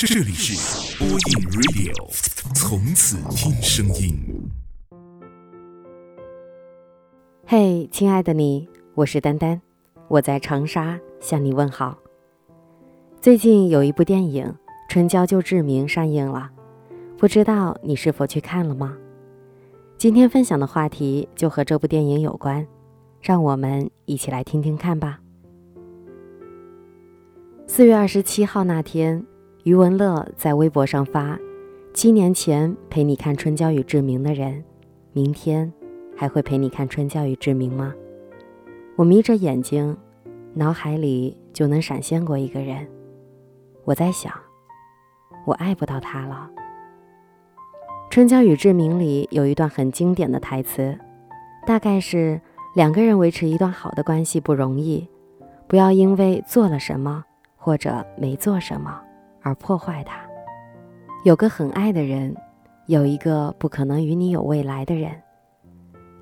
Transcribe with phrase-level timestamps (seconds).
[0.00, 4.16] 这里是播音 Radio，从此听声音。
[7.44, 9.60] 嘿，亲爱的你，我是丹丹，
[10.06, 11.98] 我在长沙向你问好。
[13.20, 14.44] 最近有一部电影
[14.88, 16.48] 《春娇救志明》上映了，
[17.16, 18.96] 不知道你是否去看了吗？
[19.96, 22.64] 今天分享的话题就和这部电影有关，
[23.20, 25.18] 让我们一起来听听看吧。
[27.66, 29.26] 四月二十七号那天。
[29.68, 31.38] 余文乐在微博上发
[31.92, 34.64] ：“七年前陪你看《春娇与志明》的人，
[35.12, 35.70] 明天
[36.16, 37.92] 还会陪你看《春娇与志明》吗？”
[38.96, 39.94] 我眯着眼睛，
[40.54, 42.86] 脑海里就能闪现过一个人。
[43.84, 44.32] 我在想，
[45.44, 46.48] 我爱不到他了。
[48.10, 50.98] 《春娇与志明》里有一段很经典的台词，
[51.66, 52.40] 大概是
[52.74, 55.06] 两个人维持一段好的关系不容易，
[55.66, 57.22] 不要因为做了什么
[57.54, 59.02] 或者没做什么。
[59.48, 60.20] 而破坏它。
[61.24, 62.34] 有个很爱的人，
[62.86, 65.10] 有一个不可能与你有未来的人。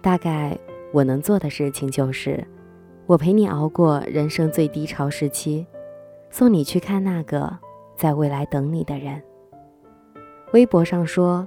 [0.00, 0.56] 大概
[0.92, 2.42] 我能做的事情就是，
[3.06, 5.66] 我陪你熬过人生最低潮时期，
[6.30, 7.52] 送你去看那个
[7.96, 9.20] 在未来等你的人。
[10.52, 11.46] 微博上说，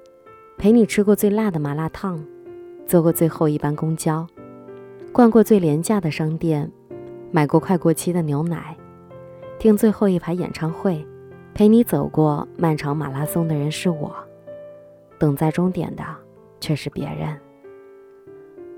[0.57, 2.23] 陪你吃过最辣的麻辣烫，
[2.85, 4.27] 坐过最后一班公交，
[5.13, 6.69] 逛过最廉价的商店，
[7.31, 8.75] 买过快过期的牛奶，
[9.57, 11.03] 听最后一排演唱会。
[11.53, 14.15] 陪你走过漫长马拉松的人是我，
[15.17, 16.03] 等在终点的
[16.59, 17.37] 却是别人。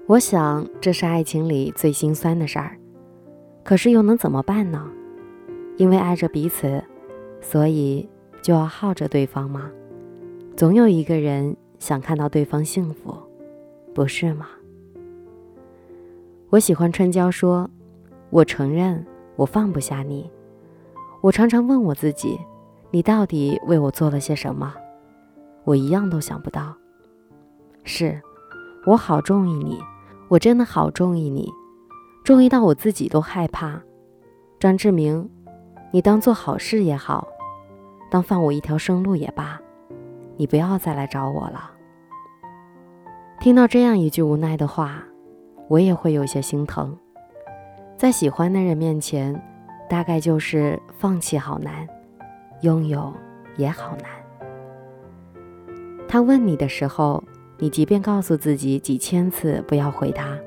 [0.08, 2.76] 我想这是爱情里最心酸的事儿，
[3.64, 4.90] 可是又能怎么办呢？
[5.78, 6.82] 因为爱着彼此，
[7.40, 8.08] 所以
[8.42, 9.72] 就要耗着对方吗？
[10.58, 13.14] 总有一个人想看到对方幸福，
[13.94, 14.48] 不是吗？
[16.50, 17.70] 我喜欢春娇说
[18.30, 19.06] ：“我承认
[19.38, 20.30] 我放不下你。”
[21.22, 22.40] 我常常问我自己。
[22.94, 24.74] 你到底为我做了些什么？
[25.64, 26.76] 我一样都想不到。
[27.86, 28.22] 是，
[28.86, 29.82] 我好中意你，
[30.28, 31.50] 我真的好中意你，
[32.26, 33.82] 中意到我自己都害怕。
[34.60, 35.28] 张志明，
[35.92, 37.26] 你当做好事也好，
[38.12, 39.58] 当放我一条生路也罢，
[40.36, 41.72] 你不要再来找我了。
[43.40, 45.02] 听到这样一句无奈的话，
[45.70, 46.96] 我也会有些心疼。
[47.96, 49.42] 在喜欢的人面前，
[49.90, 51.88] 大概就是放弃好难。
[52.62, 53.14] 拥有
[53.58, 54.10] 也好难。
[56.08, 57.24] 他问你的时候，
[57.58, 60.38] 你即便告诉自己几千次不要回答，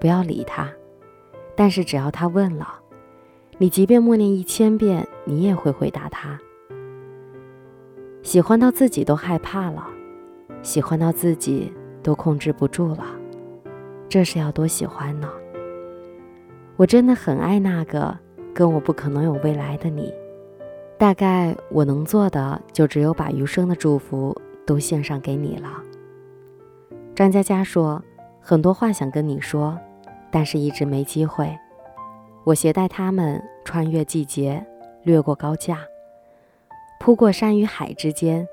[0.00, 0.68] 不要理他，
[1.54, 2.78] 但是只要他问了，
[3.58, 6.38] 你即便默念一千遍，你也会回答他。
[8.22, 9.86] 喜欢到自己都害怕了，
[10.62, 11.70] 喜欢到自己
[12.02, 13.04] 都控制不住了，
[14.08, 15.28] 这是要多喜欢呢？
[16.76, 18.16] 我真的很爱那个
[18.54, 20.10] 跟我不可能有未来的你。
[21.02, 25.68] 大概我能做的就只有把余生的祝福都献上给你了。
[27.12, 28.00] 张嘉佳说
[28.40, 29.76] ：“很多话想跟你说，
[30.30, 31.52] 但是一直没机会。
[32.44, 34.64] 我携带他们穿越季节，
[35.02, 35.76] 掠过高架，
[37.00, 38.46] 扑过山与海之间。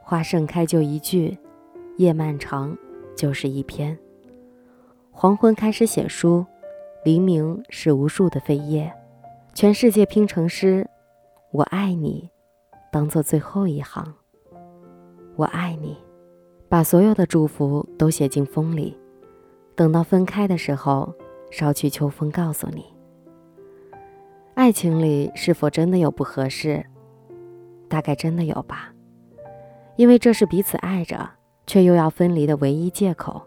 [0.00, 1.36] 花盛开就一句，
[1.96, 2.78] 夜漫长
[3.16, 3.98] 就是一篇。
[5.10, 6.46] 黄昏开始写书，
[7.02, 8.92] 黎明是无数的扉页，
[9.52, 10.88] 全世界拼成诗。”
[11.50, 12.28] 我爱你，
[12.92, 14.04] 当做最后一行。
[15.34, 15.96] 我爱你，
[16.68, 18.94] 把所有的祝福都写进风里，
[19.74, 21.10] 等到分开的时候，
[21.50, 22.84] 捎去秋风告诉你。
[24.56, 26.84] 爱情里是否真的有不合适？
[27.88, 28.92] 大概真的有吧，
[29.96, 31.30] 因为这是彼此爱着
[31.66, 33.40] 却又要分离的唯一借口。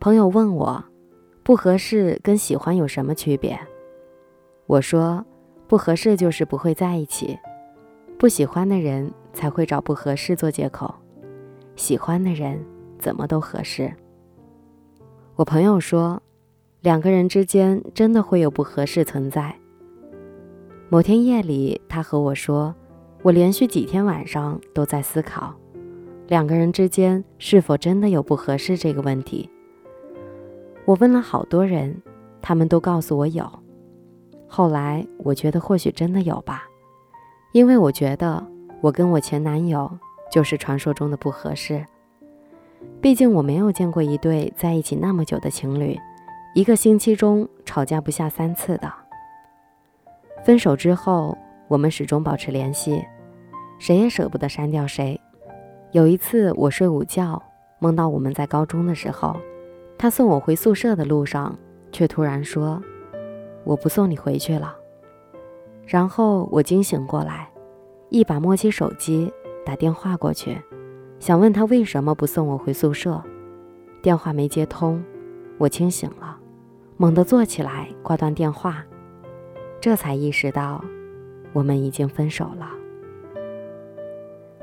[0.00, 0.84] 朋友问我，
[1.44, 3.56] 不合适跟喜欢有什么区别？
[4.66, 5.24] 我说。
[5.70, 7.38] 不合适就是不会在一起，
[8.18, 10.92] 不喜欢的人才会找不合适做借口，
[11.76, 12.58] 喜欢的人
[12.98, 13.88] 怎么都合适。
[15.36, 16.20] 我朋友说，
[16.80, 19.54] 两个人之间真的会有不合适存在。
[20.88, 22.74] 某天夜里，他和我说，
[23.22, 25.54] 我连续几天晚上都在思考，
[26.26, 29.48] 两个人之间是否真的有不合适这个问题。
[30.84, 32.02] 我问了好多人，
[32.42, 33.59] 他们都告诉我有。
[34.52, 36.64] 后来我觉得或许真的有吧，
[37.52, 38.44] 因为我觉得
[38.80, 39.88] 我跟我前男友
[40.28, 41.86] 就是传说中的不合适。
[43.00, 45.96] 毕竟我没有见过一对在一起那么久的情侣，
[46.52, 48.92] 一个星期中吵架不下三次的。
[50.44, 51.38] 分手之后，
[51.68, 53.00] 我们始终保持联系，
[53.78, 55.18] 谁也舍不得删掉谁。
[55.92, 57.40] 有一次我睡午觉，
[57.78, 59.36] 梦到我们在高中的时候，
[59.96, 61.56] 他送我回宿舍的路上，
[61.92, 62.82] 却突然说。
[63.70, 64.76] 我不送你回去了。
[65.86, 67.48] 然后我惊醒过来，
[68.08, 69.32] 一把摸起手机
[69.64, 70.60] 打电话过去，
[71.20, 73.22] 想问他为什么不送我回宿舍。
[74.02, 75.02] 电话没接通，
[75.56, 76.36] 我清醒了，
[76.96, 78.84] 猛地坐起来，挂断电话。
[79.80, 80.84] 这才意识到，
[81.52, 82.70] 我们已经分手了。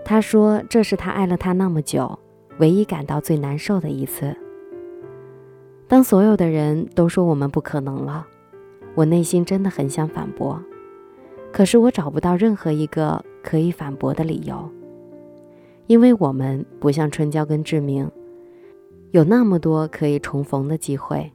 [0.04, 2.18] 他说：“这是他爱了他那么久，
[2.60, 4.36] 唯一感到最难受的一次。
[5.88, 8.28] 当所有的人都说我们不可能了。”
[8.98, 10.60] 我内心真的很想反驳，
[11.54, 14.68] 可是我找不到任何一个可以反驳的理由，
[15.86, 18.10] 因为我们不像春娇跟志明，
[19.12, 21.32] 有那么多可以重逢的机会。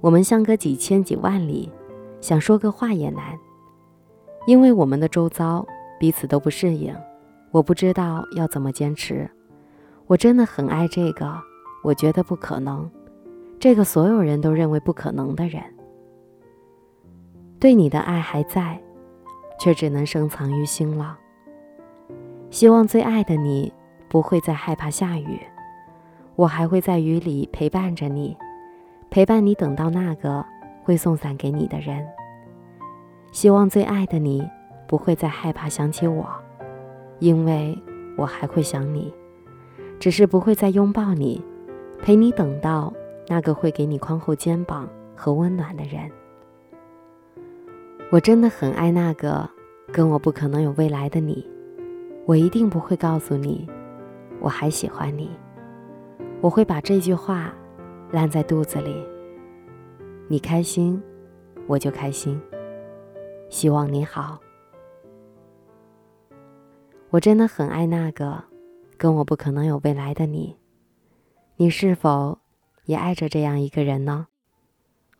[0.00, 1.70] 我们相隔几千几万里，
[2.22, 3.38] 想说个话也难，
[4.46, 5.66] 因为我们的周遭
[6.00, 6.90] 彼此都不适应。
[7.50, 9.30] 我不知道要怎么坚持。
[10.06, 11.34] 我真的很爱这个，
[11.84, 12.90] 我觉得不可能，
[13.60, 15.62] 这个所有人都认为不可能的人。
[17.60, 18.78] 对你的爱还在，
[19.58, 21.18] 却只能深藏于心了。
[22.50, 23.72] 希望最爱的你
[24.08, 25.40] 不会再害怕下雨，
[26.36, 28.36] 我还会在雨里陪伴着你，
[29.10, 30.44] 陪伴你等到那个
[30.84, 32.06] 会送伞给你的人。
[33.32, 34.48] 希望最爱的你
[34.86, 36.26] 不会再害怕想起我，
[37.18, 37.76] 因为
[38.16, 39.12] 我还会想你，
[39.98, 41.44] 只是不会再拥抱你，
[42.02, 42.92] 陪你等到
[43.26, 46.08] 那个会给你宽厚肩膀和温暖的人。
[48.10, 49.46] 我真的很爱那个
[49.92, 51.46] 跟我不可能有未来的你，
[52.24, 53.68] 我一定不会告诉你
[54.40, 55.30] 我还喜欢你，
[56.40, 57.52] 我会把这句话
[58.10, 59.06] 烂在肚子里。
[60.26, 61.00] 你开心，
[61.66, 62.40] 我就开心。
[63.50, 64.38] 希望你好。
[67.10, 68.42] 我真的很爱那个
[68.96, 70.56] 跟我不可能有未来的你，
[71.56, 72.38] 你是否
[72.86, 74.28] 也爱着这样一个人呢？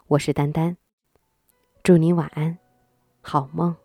[0.06, 0.78] 我是丹丹，
[1.82, 2.56] 祝你晚安。
[3.28, 3.76] 好梦。